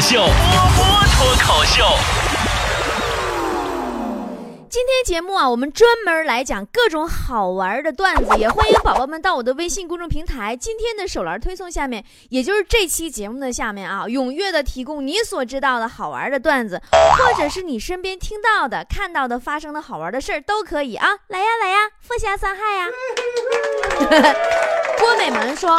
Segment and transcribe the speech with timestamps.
[0.00, 1.84] 口秀，波波脱口秀。
[4.70, 16.80] 今天节目啊，我们专门来讲各种好玩的段子，也欢迎宝宝们到我的微信公众平台今天的手栏推送下面，也就是这期节目的下面啊，踊跃的提供你所知道的好玩的段子，
[17.18, 21.76] 或者是你身边听到的、看到的、发生的好玩的事儿都可以啊，来呀来呀，
[22.08, 22.86] 互相伤害呀。
[24.98, 25.78] 郭美门说：“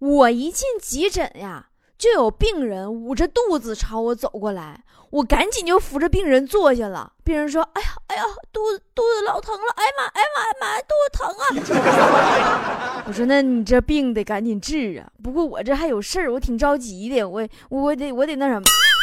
[0.00, 1.66] 我一进急诊呀，
[1.98, 7.12] 就有病人捂着肚子朝我走过来。”我赶紧就扶着病人坐下了。
[7.22, 9.72] 病人说：“哎呀，哎呀，肚子肚子老疼了！
[9.76, 15.06] 哎呀妈，哎呀妈，哎呀妈，肚子疼啊！” 我说：“那你这病得赶紧治啊！
[15.22, 17.22] 不过我这还有事儿，我挺着急的。
[17.22, 18.62] 我我得我得那什么。”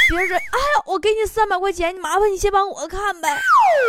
[0.09, 3.39] 别人说：“哎呀，我给你三百块钱，你麻烦你先帮我看呗。”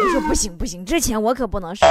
[0.06, 1.84] 我说：“不行不行，这钱我可不能收。”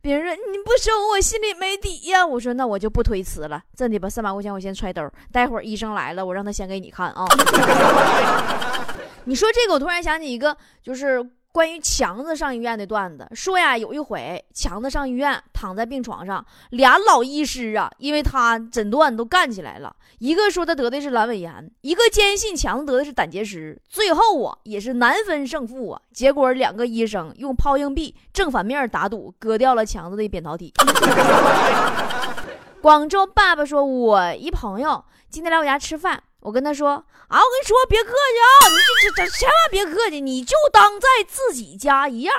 [0.00, 7.24] 别人说：“你不收，我心里没底呀。”我说：“那我就不推辞了，真的吧三百块钱我先揣兜，待会儿医生来了，我让他先给你看啊。”
[9.24, 11.22] 你说这个，我突然想起一个，就是
[11.58, 13.28] 关于强子上医院的段子。
[13.34, 19.92] 说呀，有一回强子上医院，躺在病床上，俩老医师啊，因为他诊断都干起来了。
[20.20, 23.76] 一个说他得的是阑尾炎，一个坚信强子得的是胆结石。
[23.88, 26.00] 最后啊，也是难分胜负啊。
[26.12, 30.72] 结果两个医生用抛硬币正反面打赌，割掉了强子的扁桃体。
[32.80, 42.34] 广州爸爸说：“我一朋友今天来我家吃饭。”我跟他说啊，我跟你说，别客气啊，你这这这千万别客气，你就当在自己家一样，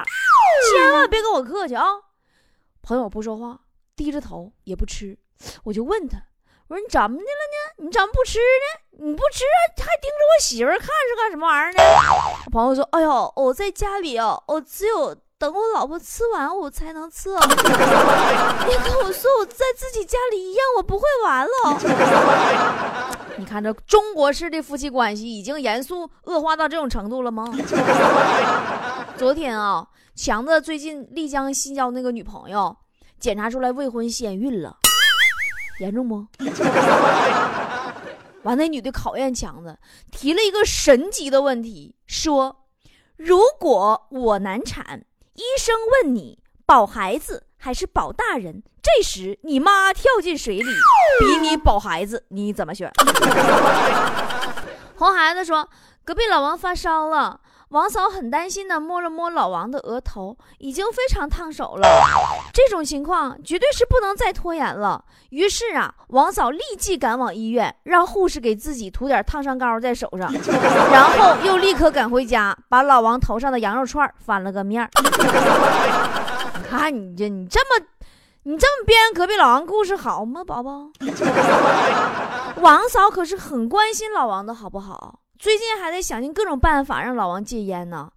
[0.71, 1.85] 千万别跟我客气啊。
[2.81, 3.59] 朋友不说话，
[3.95, 5.15] 低着头也不吃。
[5.63, 6.17] 我就问他，
[6.69, 7.85] 我说你怎么的了呢？
[7.85, 8.81] 你怎么不吃呢？
[9.05, 9.43] 你不吃
[9.77, 11.83] 还盯着我媳妇看是干什么玩意儿呢？
[12.51, 15.15] 朋友说，哎呦，我在家里啊，我只有。
[15.39, 17.29] 等我老婆吃完，我才能吃。
[17.31, 21.79] 你跟我说我在自己家里一样，我不会玩了。
[23.39, 27.47] 你看这中国式的夫妻关系已经严肃恶化到这种程度了吗？
[29.15, 32.75] 昨天啊，强子最近丽江新交那个女朋友
[33.17, 34.75] 检查出来未婚先孕了，
[35.79, 36.27] 严重不？
[38.43, 39.79] 完，那女的考验强子，
[40.11, 42.65] 提了一个神级的问题，说：
[43.15, 45.05] 如果我难产。
[45.35, 48.63] 医生问你保孩子还是保大人？
[48.81, 50.71] 这时你妈跳进水里，
[51.19, 52.91] 逼你保孩子，你怎么选？
[54.95, 55.69] 红孩子说
[56.03, 61.87] ：“隔壁老王发烧了。”王嫂很担心的摸了摸老王的额头，已经非常烫手了。
[62.51, 65.05] 这种情况绝对是不能再拖延了。
[65.29, 70.33] 于是啊，王嫂立即赶往医院，让护士给自己涂点烫伤膏在手上，
[70.91, 74.89] 然后又立刻赶回家，把老王头上的羊肉串翻了个面儿
[76.59, 77.85] 你看你这，你这么，
[78.43, 80.89] 你这么编隔壁老王故事好吗，宝宝？
[82.61, 85.21] 王嫂可是很关心老王的好不好？
[85.39, 88.11] 最近还在想尽各种办法让老王戒烟呢。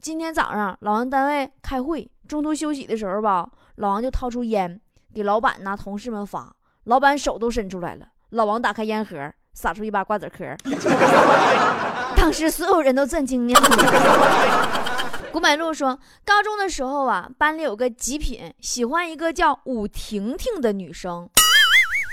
[0.00, 4.80] 今天早上老王单位开会，中途休息的时候吧，老王就掏出烟
[5.12, 6.54] 给老板呐同事们发。
[6.84, 10.56] 老板手都伸出来了，老王打开烟盒，撒出一把瓜子壳。
[12.16, 13.60] 当时所有人都震惊了。
[15.30, 21.28] 古柏路说，高中的时候啊，班里有个极品喜欢一个叫武婷婷的女生，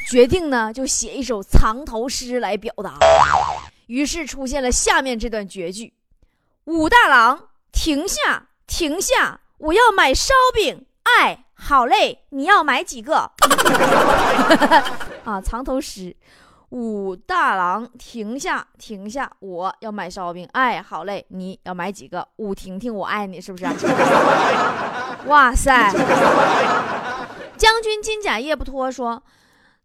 [0.10, 2.98] 决定呢就写一首藏头诗来表达。
[3.88, 5.94] 于是出现了下面这段绝句
[6.66, 9.40] ：“武大郎，停下，停下！
[9.60, 10.86] 我要买烧饼。
[11.04, 13.32] 哎，好嘞，你要买几个？”
[15.24, 16.16] 啊，藏头诗
[16.76, 19.32] ：“武大郎，停下，停下！
[19.40, 20.46] 我要买烧饼。
[20.52, 22.28] 哎，好嘞，你要买几个？
[22.36, 23.64] 武婷婷，我爱你，是不是？
[25.28, 25.90] 哇塞！
[27.56, 29.24] 将军金甲夜不脱说：“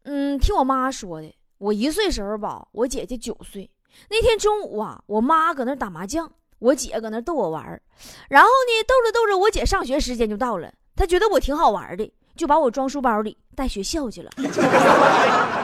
[0.02, 3.70] 嗯，听我妈说的，我一岁时候吧，我姐姐九岁。”
[4.10, 6.28] 那天中午啊，我妈搁那打麻将，
[6.58, 7.80] 我姐搁那逗我玩
[8.28, 14.30] 然后呢，逗着逗着，我姐上学时间就到了，她觉得我挺好玩的，就把我装书包里带学校去了。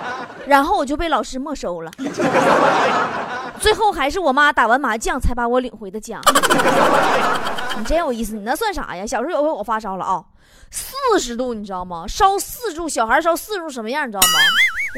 [0.46, 1.90] 然后我就被老师没收了。
[3.60, 6.20] 最后还是我妈打完麻将才把我领回的家。
[7.78, 9.04] 你真有意思，你那算啥呀？
[9.06, 10.24] 小时候有回我发烧了啊，
[10.70, 12.04] 四十度，你知道吗？
[12.06, 14.06] 烧四度，小孩烧四度什么样？
[14.06, 14.28] 你知道吗？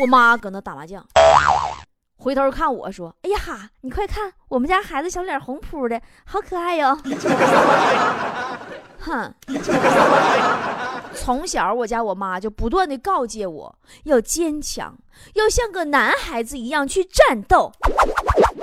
[0.03, 1.05] 我妈搁那打麻将。
[2.21, 6.99] 回头看我说：“哎呀哈，你快看，我们家孩子小脸红扑的，好可爱哟！”
[8.99, 9.33] 哼，
[11.19, 14.97] 从小我家我妈就不断的告诫我要坚强，
[15.35, 17.73] 要像个男孩子一样去战斗。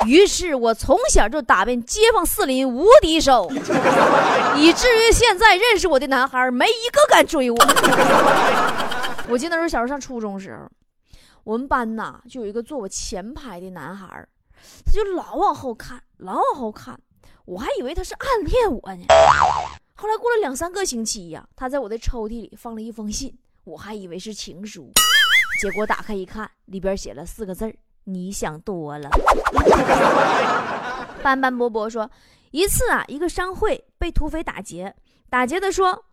[0.05, 3.49] 于是我从小就打遍街坊四邻无敌手，
[4.55, 7.57] 以至于现在认识我的男孩没一个敢追我。
[9.27, 10.69] 我记得那时候小时候上初中时候。
[11.43, 14.07] 我们班呐，就有一个坐我前排的男孩，
[14.83, 16.99] 他就老往后看，老往后看，
[17.45, 19.05] 我还以为他是暗恋我呢。
[19.97, 23.33] 后来过了两三个星期呀，他在我的抽屉里放了一封信，
[23.63, 24.91] 我还以为是情书，
[25.61, 29.09] 结果打开一看，里边写了四个字儿：“你想多了。
[31.23, 32.11] ”斑斑驳驳说，
[32.51, 34.93] 一次啊，一个商会被土匪打劫，
[35.29, 36.03] 打劫的说：“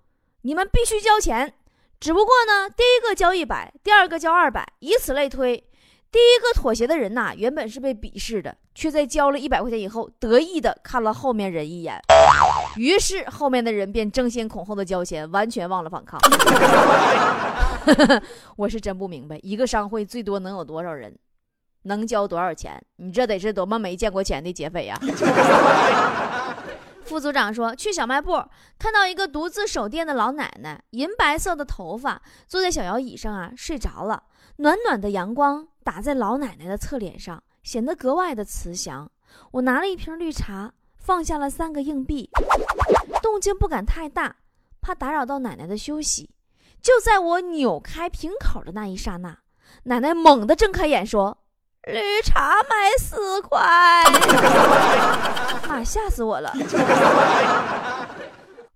[0.42, 1.52] 你们必须交钱。”
[1.98, 5.68] 只不过呢，第一个交一百，第二个交二百，以此类推。
[6.12, 11.98] 第一个妥协的人呐，原本是被鄙视的，却在交了一百块钱以后，得意的看了后面人一眼。
[12.76, 16.20] 于是后面的人便争先恐后的交钱，完全忘了反抗。
[18.56, 21.16] 我是真不明白，一个商会最多能有多少人，
[21.84, 22.78] 能交多少钱？
[22.96, 25.00] 你这得是多么没见过钱的劫匪呀！
[27.04, 28.32] 副组长说：“去小卖部，
[28.78, 34.22] 看到一个独自守店的老奶奶，银白色的头发，坐在小摇椅上啊，睡着了。
[34.56, 39.10] 暖暖的阳光打在老奶奶的侧脸上，显得格外的慈祥。
[39.52, 42.30] 我拿了一瓶绿茶，放下了三个硬币，
[43.22, 44.36] 动静不敢太大，
[44.80, 46.30] 怕打扰到奶奶的休息。
[46.80, 49.38] 就在我扭开瓶口的那一刹那，
[49.84, 51.38] 奶奶猛地睁开眼说。”
[51.84, 53.58] 绿茶卖四块，
[55.66, 56.52] 妈 吓死我了！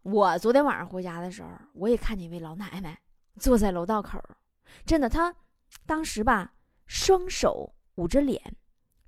[0.03, 2.99] 我昨天晚上回家的时候，我也看见一位老奶奶
[3.39, 4.21] 坐在楼道口，
[4.85, 5.33] 真的，她
[5.87, 6.51] 当时吧，
[6.87, 8.57] 双手捂着脸，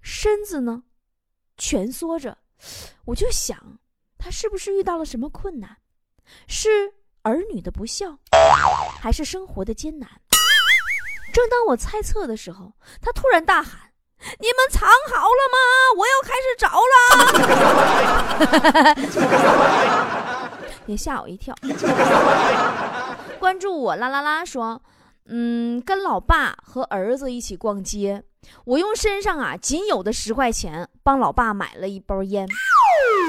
[0.00, 0.82] 身子呢
[1.56, 2.38] 蜷缩着，
[3.04, 3.78] 我就想，
[4.18, 5.76] 他是不是遇到了什么困难？
[6.46, 8.18] 是儿女的不孝，
[9.00, 10.08] 还是生活的艰难？
[11.32, 13.92] 正当我猜测的时候，他突然大喊。
[14.40, 15.58] 你们藏好了吗？
[15.96, 16.94] 我要开始找了。
[20.86, 21.54] 也吓我一跳。
[23.38, 24.82] 关注我啦啦啦说，
[25.28, 28.22] 嗯，跟老爸和儿子一起逛街，
[28.64, 32.48] 我用身上啊仅有的十块钱帮老爸买了一包烟，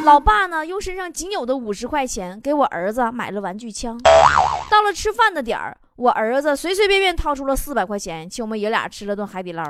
[0.06, 4.00] 老爸呢用身上仅有的五十块钱给我儿子买了玩具枪。
[4.72, 5.76] 到了吃饭的点儿。
[5.96, 9.62] 我儿子随随便便掏出了四百块钱，请我们爷俩吃了顿海底捞。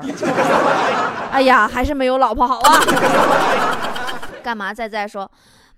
[1.32, 2.80] 哎呀，还是没有老婆好啊！
[4.40, 5.28] 干嘛在在说？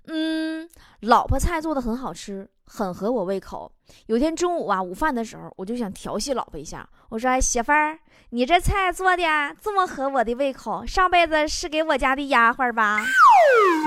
[0.07, 0.67] 嗯，
[1.01, 3.71] 老婆菜做的很好吃，很合我胃口。
[4.07, 6.87] 有天中午啊，午饭的时候，我就想调戏老婆一下。
[7.09, 7.99] 我说：“哎媳妇儿，
[8.31, 9.23] 你这菜做的
[9.61, 12.99] 这么合我的胃口，上辈子是给我家的丫鬟吧？”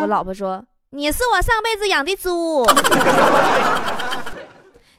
[0.00, 2.64] 我老婆说：“你是我上辈子养的猪。”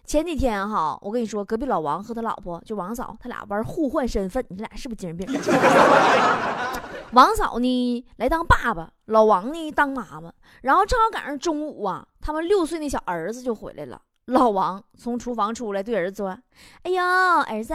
[0.06, 5.28] 前几天哈，我跟你说，隔壁老王和他老婆就王嫂，他俩玩互换身份，你俩是不是精神病？
[7.12, 10.32] 王嫂呢来当爸爸，老王呢当妈妈，
[10.62, 14.02] 然后正好赶上中午啊，他们六岁那小儿子就回来了。
[14.26, 16.38] 老王从厨房出来，对儿子说
[16.84, 17.74] ：“哎呦，儿子，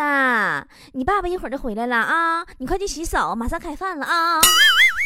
[0.92, 4.38] 你爸爸一会儿就回来了啊，你快去洗手，马上开饭了啊。”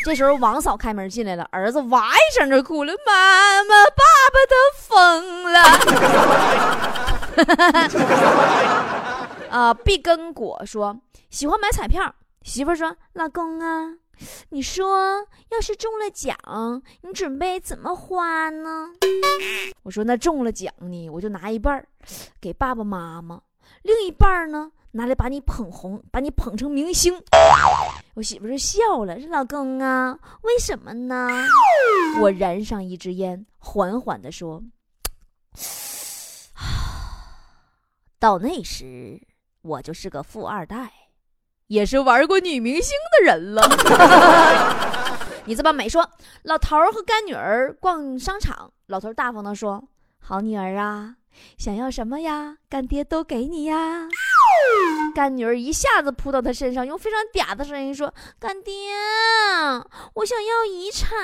[0.04, 4.02] 这时候王嫂开门进来了，儿子哇一声就哭了：“妈妈，爸
[4.34, 5.60] 爸都疯了！”
[9.50, 10.98] 啊，碧根果说
[11.30, 12.12] 喜欢买彩票，
[12.42, 13.94] 媳妇说：“老公啊，
[14.48, 16.36] 你说要是中了奖，
[17.02, 18.88] 你准备怎么花呢？”
[19.82, 21.86] 我说：“那中了奖呢，我就拿一半
[22.40, 23.40] 给爸爸妈妈，
[23.82, 27.12] 另一半呢。”拿来把你捧红，把你捧成明星。
[28.14, 31.28] 我媳妇就笑了，说：“老公啊，为什么呢？”
[32.18, 34.62] 我燃上一支烟，缓缓地说
[38.18, 39.20] ：“到那时，
[39.60, 40.90] 我就是个富二代，
[41.68, 43.62] 也是玩过女明星的人了。
[45.46, 46.08] ”你这么美说，
[46.42, 49.82] 老头儿和干女儿逛商场，老头大方地说
[50.20, 51.14] ：“好女儿啊，
[51.56, 52.56] 想要什么呀？
[52.68, 54.08] 干爹都给你呀。”
[55.14, 58.72] 干女儿一下子扑到他身上，用非常嗲的声音说：“干爹，
[60.14, 61.14] 我想要遗产。”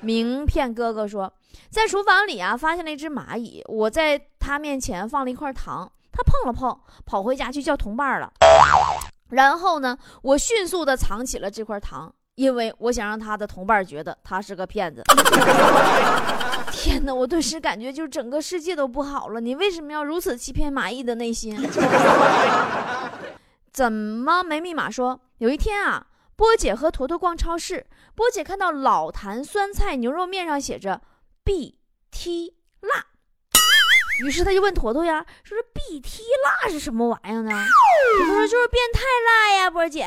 [0.00, 1.32] 名片哥哥说，
[1.70, 8.32] 在厨房里啊，发现了一只蚂蚁，我在他面前放了一块糖，他碰了碰，跑回家去叫同伴了。
[9.30, 12.14] 然后呢，我迅速的藏起了这块糖。
[12.36, 15.00] 因为我想让他的同伴觉得他是个骗子。
[16.72, 19.40] 天哪，我顿时感觉就整个世界都不好了。
[19.40, 21.56] 你为什么要如此欺骗蚂蚁的内心？
[23.72, 24.90] 怎么没密码？
[24.90, 31.02] 说有一天啊，波姐和坨坨逛超市，波姐看到老坛酸菜牛肉面上写着
[31.44, 33.06] “BT 辣”。
[34.22, 37.50] 于是他就问坨坨呀，说这 BT 辣是什么玩意儿呢？
[38.18, 40.06] 坨坨说就是变态辣呀，波姐。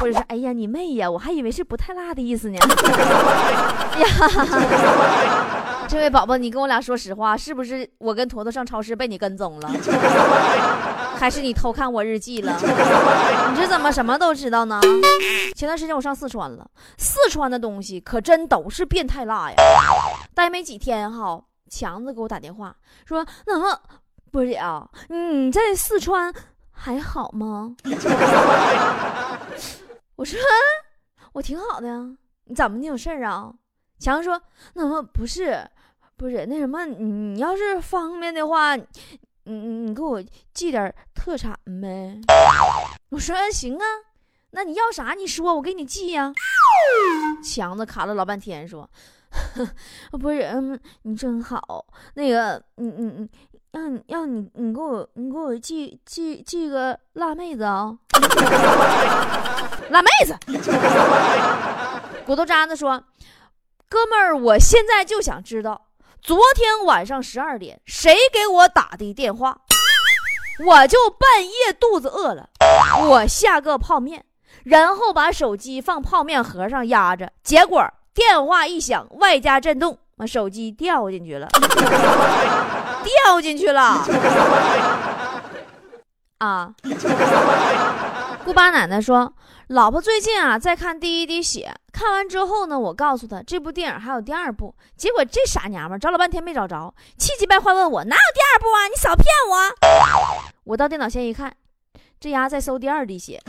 [0.00, 2.58] 或者说哎呀你妹呀，我还以为是不太辣的意思呢。
[3.98, 4.06] 呀，
[5.88, 9.70] 这位宝宝，你跟我俩说实话，是不是我跟坨坨上超市被你跟踪了？
[11.18, 12.56] 还是你偷看我日记了？
[13.50, 14.80] 你这怎么什么都知道呢？
[15.54, 16.66] 前段时间我上四川了，
[16.98, 19.56] 四川的东西可真都是变态辣呀！
[20.34, 23.80] 待没几天哈，强子给我打电话说：“那么
[24.30, 26.32] 波姐啊，你在四川
[26.70, 27.74] 还好吗？”
[30.16, 30.38] 我说
[31.32, 33.52] ：“我挺好的呀，你怎么你有事儿啊？”
[33.98, 34.40] 强子说
[34.74, 35.68] ：“那么不是，
[36.16, 38.76] 不是那什么，你要是方便的话。”
[39.48, 40.20] 你你你给我
[40.52, 42.20] 寄点特产呗！
[43.10, 43.84] 我说行啊，
[44.50, 45.14] 那你要啥？
[45.14, 46.32] 你说，我给你寄呀。
[47.44, 48.90] 强子卡了老半天，说
[50.18, 51.86] ：“不是，嗯，你真好。
[52.14, 53.28] 那个，你你你，
[53.72, 57.96] 让你让你你给我你给我寄寄寄个辣妹子啊！
[59.90, 60.36] 辣妹子。”
[62.24, 63.04] 骨头渣子说
[63.88, 65.86] ：“哥们儿，我现在就想知道。”
[66.22, 69.60] 昨天晚上十二点，谁给我打的电话？
[70.66, 72.48] 我就半夜肚子饿了，
[73.08, 74.24] 我下个泡面，
[74.64, 81.46] 然后把手机放泡面盒上压着，结果电话一响，外加震动，我手机掉进去了，
[83.04, 84.00] 掉进去了。
[86.38, 86.74] 啊！
[88.44, 89.30] 姑八奶奶说。
[89.70, 98.86] 老婆最近啊在看《第一滴血》，看完之后呢，我告诉她这部电影还有第二部，结果这傻娘们找了半天没找着，气急败坏问我哪有第二部啊？
[98.86, 99.56] 你少骗我！
[100.70, 101.52] 我到电脑前一看，
[102.20, 103.42] 这丫在搜《第二滴血》，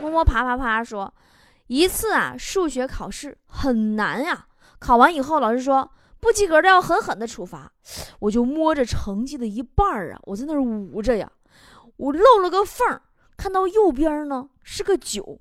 [0.00, 1.12] 摸摸爬爬爬说，
[1.66, 4.46] 一次啊数学考试很难呀，
[4.78, 7.72] 考完以后老师说不及格的要狠狠的处罚，
[8.20, 11.30] 我就摸着成绩的一半啊，我在那儿捂着呀，
[11.96, 13.02] 我漏了个缝儿。
[13.36, 15.38] 看到右边呢是个九，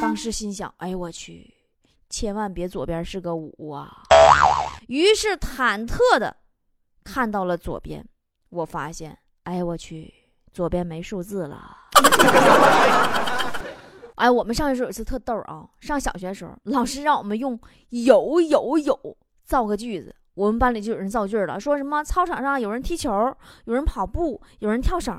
[0.00, 1.54] 当时心想：哎呦我去，
[2.10, 4.02] 千万别左边是个五啊！
[4.88, 6.36] 于是忐忑的
[7.02, 8.06] 看到了左边，
[8.50, 10.12] 我发现：哎我去，
[10.52, 11.78] 左边没数字了。
[14.22, 23.10] 哎，我们上学时候有一次特逗啊，上小学的时候，老师让我们用有有有造个句子，我们班里就有人造句了，说什么操场上有人踢球，
[23.64, 25.12] 有人跑步，有人跳绳。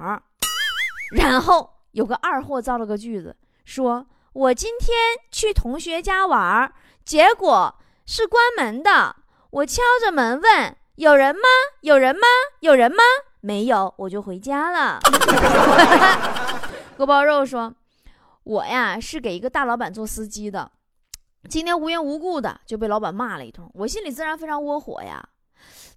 [1.18, 4.96] 然后有个二货造了个句子，说我今天
[5.30, 6.72] 去同学家玩，
[7.04, 9.18] 结果是关门的。
[9.50, 11.42] 我敲着门问有人吗？
[11.82, 12.22] 有人吗？
[12.62, 13.04] 有人吗？
[13.42, 15.02] 没有，我就回家了。
[16.96, 17.74] 锅包肉说，
[18.44, 20.72] 我呀是给一个大老板做司机的，
[21.50, 25.30] 今天无缘无故的就被老板骂了一通，我心里自然非常窝火呀。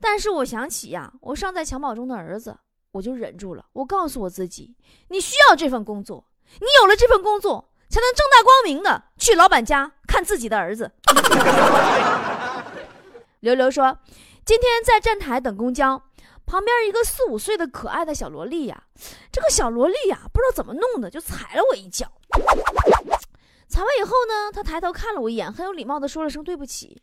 [0.01, 2.57] 但是我想起呀，我尚在襁褓中的儿子。
[2.93, 3.67] 我就忍住了。
[3.75, 4.75] 我告诉我自己，
[5.09, 6.25] 你需要这份工作，
[6.61, 10.91] 你有了这份工作，才能正大光明的去老板家看自己的儿子。
[13.41, 13.99] 刘刘说，
[14.47, 16.05] 今天在站台等公交，
[16.47, 18.85] 旁边一个四五岁的可爱的小萝莉呀，
[19.31, 22.11] 这个小萝莉呀，不知道怎么弄的，就踩了我一脚。
[23.69, 27.03] 踩完以后呢，他抬头看了我一眼，很有礼貌的说了声对不起。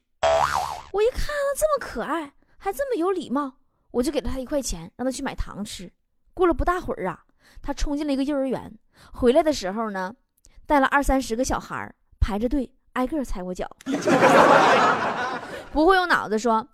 [0.91, 3.53] 我一看他，这么可爱，还这么有礼貌。
[3.91, 5.91] 我就给了他一块钱，让他去买糖吃。
[6.33, 7.23] 过了不大会儿啊，
[7.61, 8.73] 他冲进了一个幼儿园，
[9.11, 10.15] 回来的时候呢，
[10.65, 13.69] 带了二三十个小孩排着队，挨个踩我脚。
[15.71, 16.67] 不会用脑子说，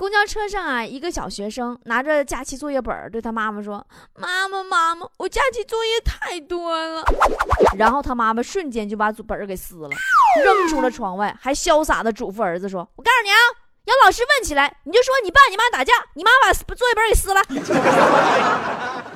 [0.00, 7.04] 公交车上啊，一个小学生拿着假期作业本，对他妈妈说：“妈妈，妈妈，我假期作业太多了。”
[7.76, 9.90] 然后他妈妈瞬间就把本儿给撕了，
[10.42, 13.36] 扔出了窗外，还潇洒的嘱咐儿子说：“我告诉你啊。”
[13.84, 17.42] 要老师问起来，你就说你爸你妈打架，你妈把作业本给撕了。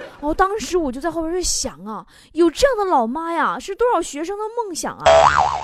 [0.20, 5.04] 哦，当时我就在后边就想啊，有这样的老妈呀，是多少学生的梦想啊。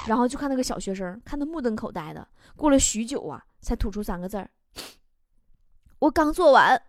[0.06, 4.48] 然后就看那个小学生，看他目瞪口呆的，过了许久啊，才吐出三个字儿
[6.00, 6.82] ：“我刚做完。”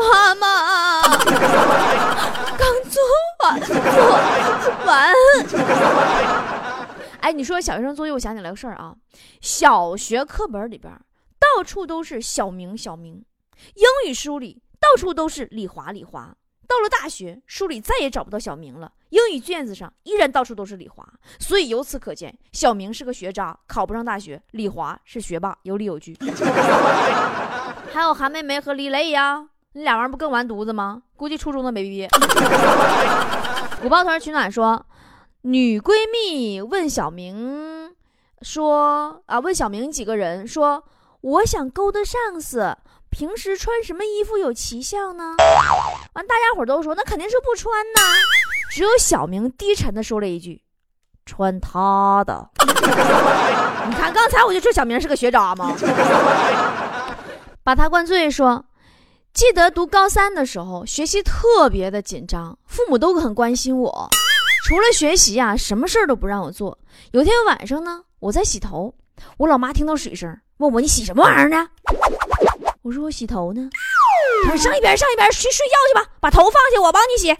[0.00, 1.02] 妈妈，
[2.56, 3.02] 刚做
[3.44, 3.76] 完，做
[4.86, 5.14] 完。
[7.20, 8.94] 哎，你说小学生作业，我想起来个事儿啊。
[9.42, 10.90] 小学课本里边
[11.38, 13.22] 到处都是小明，小明；
[13.74, 16.34] 英语书里到处都是李华，李华。
[16.66, 21.06] 到了大学，书里再也找不到小明了，英语卷子上依然到处都是李华。
[21.38, 26.16] 所以由此可见，小明是个学渣，考不上大学；李华是学霸，有理有据。
[27.92, 31.02] 还有韩梅梅和李雷呀，那俩玩意儿不更完犊子吗？
[31.16, 32.08] 估计初中都没毕业。
[33.82, 34.86] 五抱团取暖说。
[35.42, 37.96] 女闺蜜问小明
[38.42, 40.84] 说：“啊，问小明几个人说，
[41.22, 42.76] 我想勾搭上司，
[43.08, 45.36] 平时穿什么衣服有奇效呢？”
[46.12, 48.00] 完，大家伙都说：“那肯定是不穿呐。”
[48.70, 50.62] 只有小明低沉的说了一句
[51.26, 52.50] ：“穿他的。
[52.62, 55.74] ”你看，刚才我就说小明是个学渣吗？
[57.64, 58.64] 把他灌醉说
[59.34, 64.08] ：“记得读高三的时候，学习特别的紧张，父母都很关心我。
[64.68, 66.78] 除了学习啊，什么事儿都不让我做。
[67.10, 68.94] 有天晚上呢，我在洗头，
[69.38, 71.68] 我老妈听到水声，问我你洗什么玩意儿呢？
[72.82, 73.68] 我说我洗头呢。
[74.56, 77.36] 上一边上一边去睡觉去吧，把头放下，我帮你洗。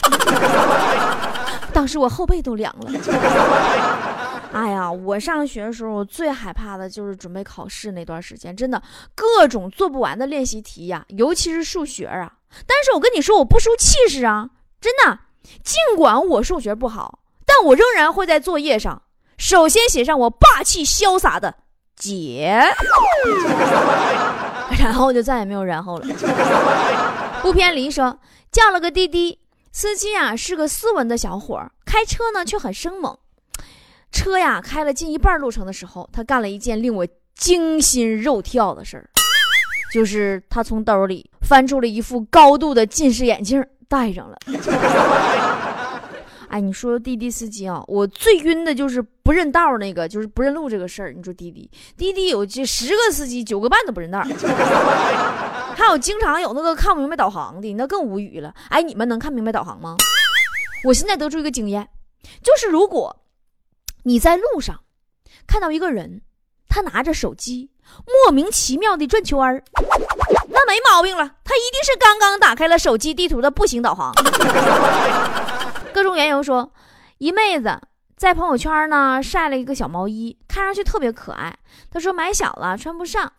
[1.73, 2.91] 当时我后背都凉了。
[4.53, 8.83] 哎呀，我上学的时候，我最害怕的就是准备考试那段时间，真的
[9.15, 12.33] 各种做不完的练习题呀，尤其是数学啊。
[12.67, 15.21] 但是我跟你说，我不输气势啊，真的。
[15.65, 19.03] 尽管我数学不好，但我仍然会在作业上
[19.39, 21.55] 首先写上我霸气潇洒的
[21.97, 22.61] “姐”，
[24.79, 26.07] 然后就再也没有然后了。
[27.43, 28.19] 不偏离说，
[28.53, 29.39] 叫了个滴滴
[29.73, 33.17] 司机啊，是个斯文的小伙儿，开车呢却很生猛。
[34.13, 39.09] 车呀开了近一半路程的时候，他干了一件令我惊心肉跳的事儿，
[39.93, 43.65] 就是他从兜里翻出了一副高度的近视眼镜。
[43.89, 44.39] 戴上了，
[46.51, 51.13] 哎，你说滴滴司机啊，我最晕的就是不认道那个，就是不认路这个事儿。
[51.13, 54.21] 你说滴滴，滴滴有这十个司机，九个半都不认道，
[55.77, 58.53] 还有经常有那个看不明白导航的，那更无语了。
[58.69, 59.97] 哎，你们能看明白导航吗？
[60.87, 61.89] 我现在得出一个经验，
[62.43, 63.23] 就是如果
[64.03, 64.81] 你在路上
[65.47, 66.23] 看到一个人，
[66.69, 67.71] 他拿着手机
[68.07, 69.63] 莫名其妙的转圈儿。
[70.49, 74.13] 那没毛病了，他一定是刚刚打开了手机地图的步行导航。
[75.93, 76.73] 各种缘由说，
[77.19, 77.81] 一妹子
[78.17, 81.57] 在朋友圈呢晒了一个小毛衣，看上去特别可爱。
[81.91, 83.33] 她说买小了穿不上，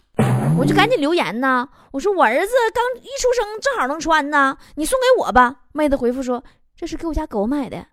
[0.58, 1.67] 我就赶紧留言呢。
[1.91, 5.55] 我说我儿子刚一出生正好能穿呢，你送给我吧。
[5.72, 6.43] 妹子回复说
[6.75, 7.86] 这是给我家狗买的。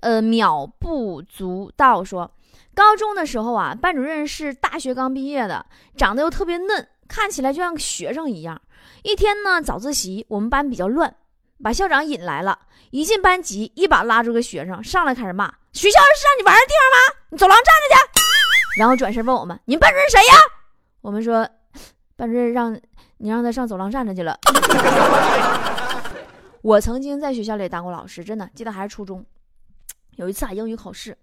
[0.00, 2.30] 呃，秒不足道说。
[2.74, 8.60] 高中的时候啊，班主任是大学刚毕业的，长得又特别嫩，看起来就像学生一样。
[9.02, 11.14] 一天呢，早自习我们班比较乱，
[11.62, 12.58] 把校长引来了。
[12.90, 17.20] 一进班级，一把拉住个学生，上来开始骂：“学校是让你玩的地方吗？
[17.30, 18.20] 你走廊站着去！”
[18.78, 20.34] 然后转身问我们：“你们班主任谁呀？”
[21.00, 21.48] 我们说
[22.16, 22.74] ：“班主任让
[23.16, 24.38] 你让他上走廊站着去了。
[26.62, 29.24] ”我曾经在学校里当过老师，真的记得还是初中。
[30.16, 31.16] 有一次啊，英语考试。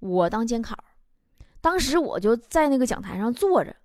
[0.00, 0.76] 我当监考，
[1.60, 3.76] 当时我就在那个讲台上坐着，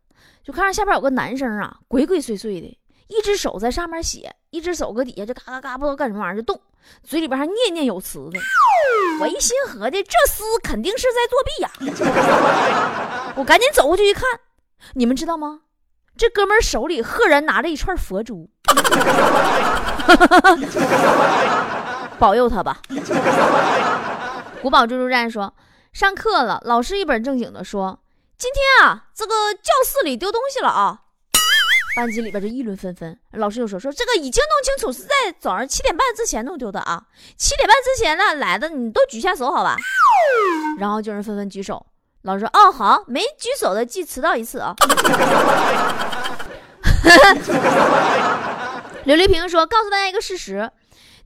[0.43, 6.59] 就看着下边有个男生啊，鬼鬼祟祟的，一只手在上面写，一只手搁底下就嘎嘎嘎，不知道干什么玩意儿就动，
[7.03, 8.39] 嘴里边还念念有词的。
[9.21, 11.69] 我一心合计，这厮肯定是在作弊呀！
[13.38, 14.23] 我赶紧走过去一看，
[14.93, 15.59] 你们知道吗？
[16.17, 18.49] 这哥们手里赫然拿着一串佛珠，
[22.19, 22.81] 保佑他吧。
[24.62, 25.53] 古堡追逐战说。
[25.91, 27.99] 上课了，老师一本正经的说
[28.38, 31.01] ：“今天啊，这个教室里丢东西了啊！”
[31.99, 33.19] 班级里边就议论纷纷。
[33.33, 37.03] 老师就说：“说这个已经弄清楚是在早上七点半之前弄丢的啊！
[37.35, 39.75] 七点半之前呢来的，你都举下手好吧？”
[40.79, 41.85] 然后就人纷纷举手。
[42.21, 44.73] 老师说：“哦，好，没举手的记迟到一次啊。
[49.03, 50.71] ”刘丽萍说：“告诉大家一个事实，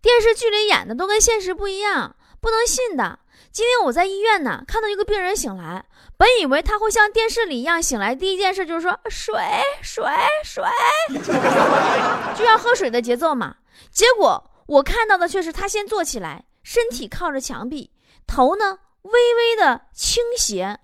[0.02, 3.20] 电视剧里演的都跟现实不一样，不能信的。”
[3.54, 5.86] 今天我在医院呢，看到一个病人醒来，
[6.18, 9.36] 本以为他会像电视里一样醒来，第一件事就是说水
[9.84, 10.04] 水
[10.44, 10.64] 水，
[12.36, 13.58] 就要喝水的节奏嘛。
[13.92, 17.92] 结果我看到的却是他先坐起来，身体靠着墙壁，
[18.26, 20.80] 头呢微微的倾斜，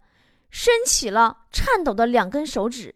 [0.51, 2.93] 伸起了颤抖的两根手指。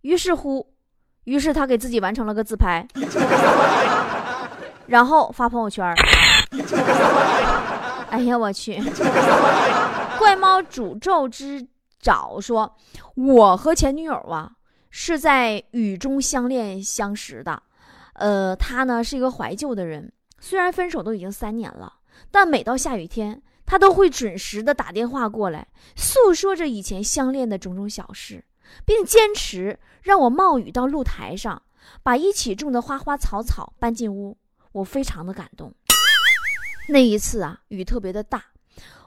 [0.00, 0.74] 于是乎，
[1.22, 2.84] 于是他给自己完成了个自拍，
[4.88, 5.94] 然后发朋友圈。
[8.14, 8.80] 哎呀，我去！
[10.20, 11.66] 怪猫诅咒之
[11.98, 12.76] 爪说
[13.16, 14.52] ：“我和前女友啊
[14.88, 17.60] 是在雨中相恋相识的。
[18.12, 21.92] 呃，他呢是一个怀旧的人，虽然分手都已经三年了，
[22.30, 28.44] 但每到下雨天，他都会准时的打电话过来，诉说着以前相恋的种种小事，
[28.86, 31.60] 并坚持让我冒雨到露台上，
[32.04, 34.38] 把一起种的花花草草搬进屋。
[34.70, 35.74] 我非常的感动。”
[36.88, 38.44] 那一次啊，雨特别的大，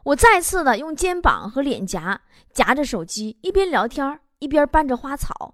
[0.04, 5.54] 我再次的用肩膀和脸颊夹着手机，一边聊天一边搬着花草。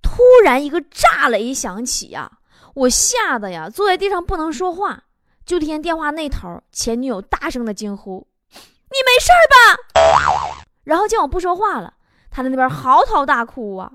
[0.00, 2.38] 突然一个炸雷响起呀，
[2.74, 5.04] 我吓得呀坐在地上不能说话。
[5.44, 10.52] 就听见电话那头前女友大声的惊呼：“你没事吧？”
[10.84, 11.94] 然后见我不说话了，
[12.30, 13.92] 他在那边嚎啕大哭啊。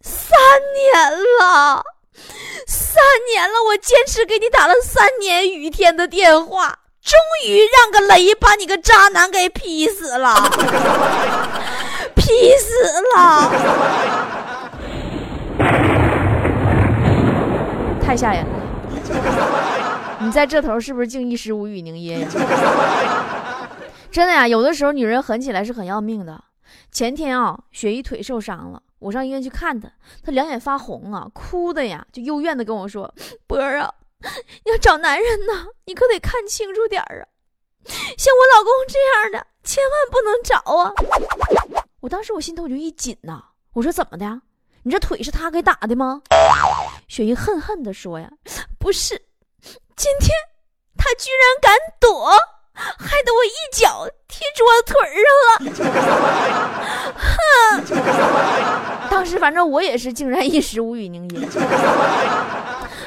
[0.00, 0.38] 三
[0.74, 1.82] 年了，
[2.66, 6.80] 三年了，我坚持给你打了三年雨天的电话。
[7.06, 7.16] 终
[7.46, 10.34] 于让个雷把你个渣男给劈死了，
[12.16, 12.72] 劈死
[13.14, 13.48] 了。
[18.02, 18.50] 太吓人了。
[20.18, 22.28] 你在这头是不是竟一时无语凝噎呀？
[24.10, 26.42] 真的呀，有的时候女人狠起来是很要命的。
[26.90, 29.88] 前天啊，雪姨腿受伤了，我上医院去看她，
[30.24, 33.14] 她两眼发红啊，哭的呀，就幽怨的跟我说
[33.46, 33.88] ：“波儿啊，
[34.64, 37.24] 要找男人呢，你可得看清楚点儿啊，
[38.18, 40.92] 像我老公这样的，千万不能找啊。”
[42.00, 43.42] 我当时我心头就一紧呐，
[43.74, 44.40] 我说怎么的？
[44.82, 46.22] 你这腿是他给打的吗？
[47.08, 48.30] 雪姨恨恨的说呀
[48.78, 49.20] ：“不是，
[49.96, 50.30] 今天
[50.96, 52.30] 他居然敢躲。”
[52.78, 55.88] 害得我一脚踢桌子腿上了，
[57.16, 59.08] 哼！
[59.10, 61.48] 当时反正我也是竟然一时无语凝噎。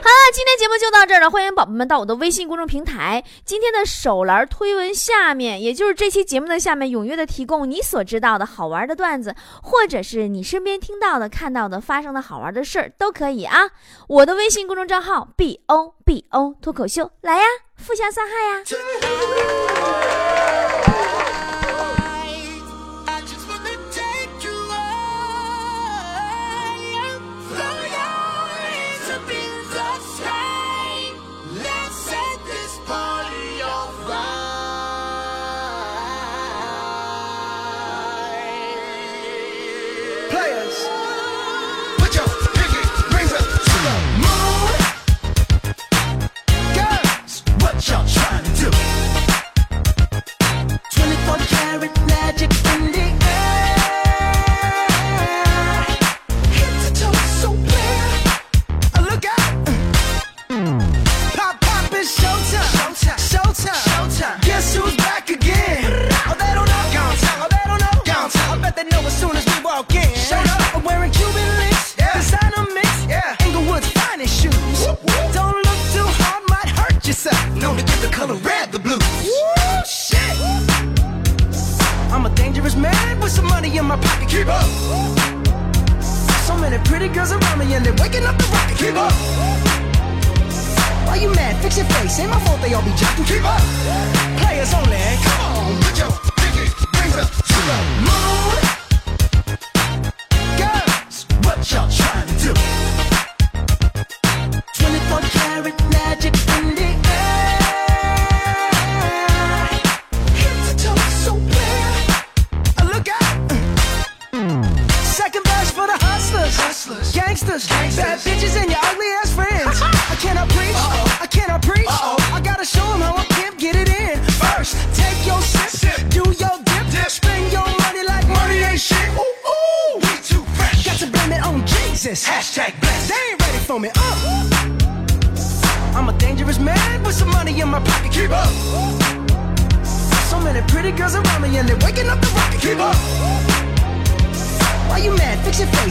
[0.02, 13.72] 好了，今天节目就到这儿了，欢迎宝宝们到我的微信公众平台，今天的手栏推文下面，也就是这期节目的下面，踊跃的提供你所知道的好玩的段子，或者是你身边听到的、看到的、发生的好玩的事儿都可以啊。
[14.08, 17.44] 我的微信公众账号 b o b o 脱口秀，来呀，
[17.86, 18.64] 互相伤害呀。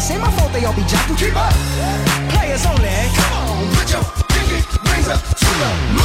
[0.09, 1.18] This ain't my fault they all be jocking.
[1.18, 1.53] Keep up.
[2.33, 2.88] Players only.
[3.12, 5.98] Come on, put your pinky rings up to the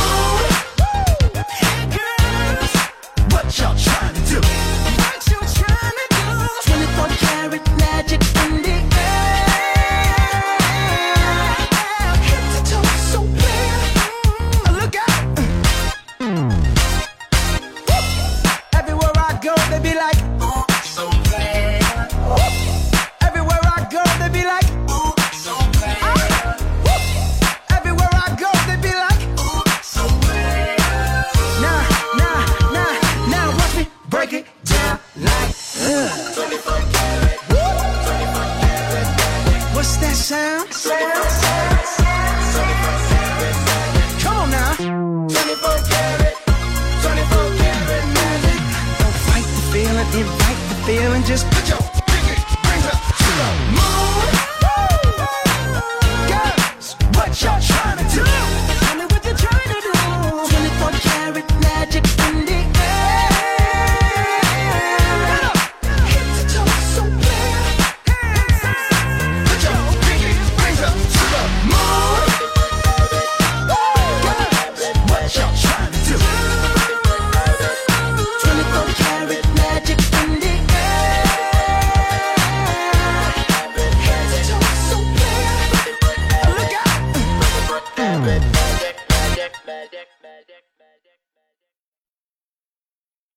[50.85, 51.92] feeling, just put your